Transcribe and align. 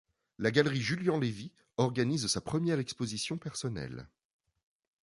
La 0.39 0.49
galerie 0.49 0.81
Julian 0.81 1.19
Levy 1.19 1.51
organise 1.77 2.25
sa 2.25 2.41
première 2.41 2.79
exposition 2.79 3.37
personnelle. 3.37 4.07